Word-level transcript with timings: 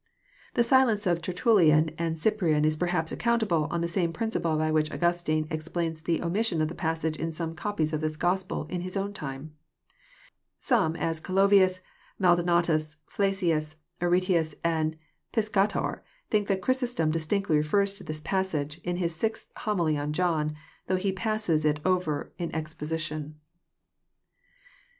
—The 0.55 0.63
silence 0.63 1.05
of 1.05 1.21
Tertulllan 1.21 1.93
and 1.95 2.17
Cyprian 2.17 2.65
is 2.65 2.75
perhaps 2.75 3.13
acconntablc, 3.13 3.67
on 3.69 3.81
the 3.81 3.87
same 3.87 4.11
principles 4.11 4.57
by 4.57 4.71
which 4.71 4.91
Augus 4.91 5.21
tine 5.21 5.45
explains 5.51 6.01
the 6.01 6.23
omission 6.23 6.59
of 6.59 6.69
the 6.69 6.73
passage 6.73 7.17
in 7.17 7.31
some 7.31 7.53
copies 7.53 7.93
of 7.93 8.01
this 8.01 8.17
Gospel 8.17 8.65
in 8.71 8.81
bis 8.81 8.97
own 8.97 9.13
time. 9.13 9.53
Some, 10.57 10.95
as 10.95 11.21
Calovlus, 11.21 11.81
Maldonatus, 12.19 12.95
Flaclus, 13.07 13.75
Aretlus, 14.01 14.55
and 14.63 14.97
Flsca 15.31 15.69
tor, 15.69 16.03
think 16.31 16.47
that 16.47 16.63
Chrysostom 16.63 17.11
distinctly 17.11 17.57
refers 17.57 17.93
to 17.93 18.03
this 18.03 18.21
passage, 18.21 18.79
In 18.83 18.97
bis 18.99 19.15
Sixtieth 19.15 19.53
Homily 19.65 19.99
on 19.99 20.13
John, 20.13 20.55
though 20.87 20.95
he 20.95 21.11
passes 21.11 21.63
It 21.63 21.79
over 21.85 22.31
in 22.39 22.49
expo 22.53 22.91
sition. 22.91 23.25
8. 23.27 23.33